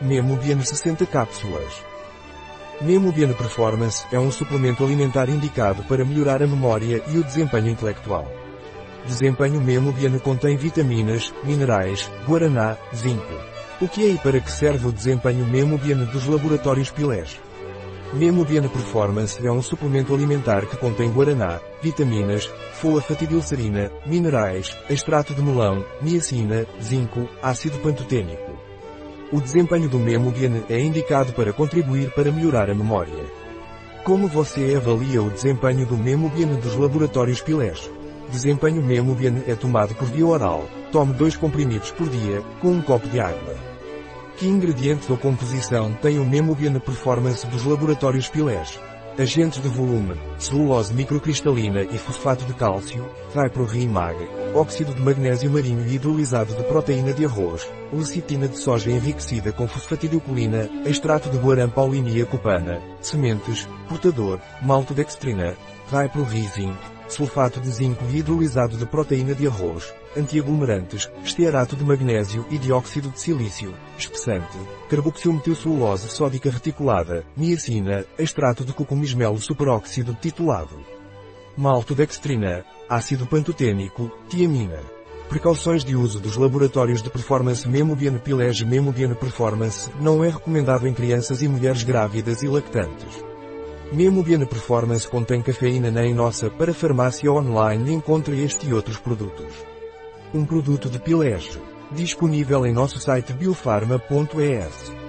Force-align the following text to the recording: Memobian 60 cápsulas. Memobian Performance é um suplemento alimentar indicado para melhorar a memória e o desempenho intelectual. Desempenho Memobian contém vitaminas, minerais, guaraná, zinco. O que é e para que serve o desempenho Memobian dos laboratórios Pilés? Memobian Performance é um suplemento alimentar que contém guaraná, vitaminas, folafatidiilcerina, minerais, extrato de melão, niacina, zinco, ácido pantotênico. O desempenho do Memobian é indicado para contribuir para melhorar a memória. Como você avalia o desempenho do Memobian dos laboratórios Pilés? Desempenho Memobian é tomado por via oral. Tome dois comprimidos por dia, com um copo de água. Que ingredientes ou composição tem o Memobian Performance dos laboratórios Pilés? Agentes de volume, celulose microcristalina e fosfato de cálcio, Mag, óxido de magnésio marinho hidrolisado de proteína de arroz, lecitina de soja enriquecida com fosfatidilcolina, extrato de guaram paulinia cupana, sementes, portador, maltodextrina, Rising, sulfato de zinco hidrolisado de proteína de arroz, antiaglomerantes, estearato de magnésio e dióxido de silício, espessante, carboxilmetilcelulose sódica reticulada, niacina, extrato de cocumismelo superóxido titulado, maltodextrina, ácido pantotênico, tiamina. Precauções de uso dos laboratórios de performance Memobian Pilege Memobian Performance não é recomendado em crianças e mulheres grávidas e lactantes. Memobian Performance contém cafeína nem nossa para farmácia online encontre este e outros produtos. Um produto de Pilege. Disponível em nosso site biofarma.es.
Memobian 0.00 0.60
60 0.60 1.06
cápsulas. 1.06 1.82
Memobian 2.82 3.32
Performance 3.32 4.04
é 4.12 4.18
um 4.18 4.30
suplemento 4.30 4.84
alimentar 4.84 5.30
indicado 5.30 5.82
para 5.84 6.04
melhorar 6.04 6.42
a 6.42 6.46
memória 6.46 7.02
e 7.08 7.16
o 7.16 7.24
desempenho 7.24 7.70
intelectual. 7.70 8.30
Desempenho 9.06 9.58
Memobian 9.58 10.18
contém 10.18 10.54
vitaminas, 10.54 11.32
minerais, 11.42 12.10
guaraná, 12.26 12.76
zinco. 12.94 13.32
O 13.80 13.88
que 13.88 14.04
é 14.04 14.10
e 14.10 14.18
para 14.18 14.38
que 14.38 14.52
serve 14.52 14.86
o 14.86 14.92
desempenho 14.92 15.46
Memobian 15.46 16.04
dos 16.04 16.26
laboratórios 16.26 16.90
Pilés? 16.90 17.40
Memobian 18.12 18.68
Performance 18.68 19.44
é 19.44 19.50
um 19.50 19.62
suplemento 19.62 20.14
alimentar 20.14 20.66
que 20.66 20.76
contém 20.76 21.10
guaraná, 21.10 21.58
vitaminas, 21.80 22.50
folafatidiilcerina, 22.74 23.90
minerais, 24.04 24.76
extrato 24.90 25.32
de 25.32 25.40
melão, 25.40 25.82
niacina, 26.02 26.66
zinco, 26.82 27.26
ácido 27.42 27.78
pantotênico. 27.78 28.45
O 29.32 29.40
desempenho 29.40 29.88
do 29.88 29.98
Memobian 29.98 30.62
é 30.70 30.78
indicado 30.80 31.32
para 31.32 31.52
contribuir 31.52 32.12
para 32.12 32.30
melhorar 32.30 32.70
a 32.70 32.74
memória. 32.74 33.24
Como 34.04 34.28
você 34.28 34.76
avalia 34.76 35.20
o 35.20 35.30
desempenho 35.30 35.84
do 35.84 35.96
Memobian 35.96 36.54
dos 36.60 36.76
laboratórios 36.76 37.40
Pilés? 37.40 37.90
Desempenho 38.30 38.80
Memobian 38.80 39.42
é 39.48 39.56
tomado 39.56 39.96
por 39.96 40.06
via 40.06 40.24
oral. 40.24 40.68
Tome 40.92 41.12
dois 41.14 41.36
comprimidos 41.36 41.90
por 41.90 42.08
dia, 42.08 42.40
com 42.60 42.68
um 42.68 42.80
copo 42.80 43.08
de 43.08 43.18
água. 43.18 43.56
Que 44.36 44.46
ingredientes 44.46 45.10
ou 45.10 45.16
composição 45.16 45.92
tem 45.94 46.20
o 46.20 46.24
Memobian 46.24 46.78
Performance 46.78 47.44
dos 47.48 47.64
laboratórios 47.64 48.28
Pilés? 48.28 48.78
Agentes 49.18 49.62
de 49.62 49.68
volume, 49.68 50.14
celulose 50.38 50.92
microcristalina 50.92 51.80
e 51.84 51.96
fosfato 51.96 52.44
de 52.44 52.52
cálcio, 52.52 53.10
Mag, 53.88 54.16
óxido 54.54 54.92
de 54.92 55.00
magnésio 55.00 55.50
marinho 55.50 55.86
hidrolisado 55.86 56.54
de 56.54 56.62
proteína 56.64 57.14
de 57.14 57.24
arroz, 57.24 57.66
lecitina 57.90 58.46
de 58.46 58.58
soja 58.58 58.90
enriquecida 58.90 59.52
com 59.52 59.66
fosfatidilcolina, 59.66 60.68
extrato 60.84 61.30
de 61.30 61.38
guaram 61.38 61.70
paulinia 61.70 62.26
cupana, 62.26 62.78
sementes, 63.00 63.66
portador, 63.88 64.38
maltodextrina, 64.60 65.56
Rising, 65.90 66.76
sulfato 67.08 67.60
de 67.60 67.70
zinco 67.70 68.04
hidrolisado 68.12 68.76
de 68.76 68.86
proteína 68.86 69.34
de 69.34 69.46
arroz, 69.46 69.94
antiaglomerantes, 70.16 71.10
estearato 71.24 71.76
de 71.76 71.84
magnésio 71.84 72.46
e 72.50 72.58
dióxido 72.58 73.10
de 73.10 73.20
silício, 73.20 73.74
espessante, 73.98 74.58
carboxilmetilcelulose 74.88 76.08
sódica 76.08 76.50
reticulada, 76.50 77.24
niacina, 77.36 78.04
extrato 78.18 78.64
de 78.64 78.72
cocumismelo 78.72 79.38
superóxido 79.38 80.14
titulado, 80.14 80.78
maltodextrina, 81.56 82.64
ácido 82.88 83.26
pantotênico, 83.26 84.10
tiamina. 84.28 84.80
Precauções 85.28 85.82
de 85.82 85.96
uso 85.96 86.20
dos 86.20 86.36
laboratórios 86.36 87.02
de 87.02 87.10
performance 87.10 87.68
Memobian 87.68 88.16
Pilege 88.18 88.64
Memobian 88.64 89.12
Performance 89.14 89.90
não 90.00 90.22
é 90.22 90.28
recomendado 90.28 90.86
em 90.86 90.94
crianças 90.94 91.42
e 91.42 91.48
mulheres 91.48 91.82
grávidas 91.82 92.42
e 92.42 92.48
lactantes. 92.48 93.25
Memobian 93.92 94.44
Performance 94.46 95.08
contém 95.08 95.40
cafeína 95.40 95.90
nem 95.90 96.12
nossa 96.12 96.50
para 96.50 96.74
farmácia 96.74 97.32
online 97.32 97.92
encontre 97.92 98.42
este 98.42 98.66
e 98.68 98.74
outros 98.74 98.98
produtos. 98.98 99.52
Um 100.34 100.44
produto 100.44 100.90
de 100.90 100.98
Pilege. 100.98 101.60
Disponível 101.92 102.66
em 102.66 102.72
nosso 102.72 102.98
site 102.98 103.32
biofarma.es. 103.32 105.05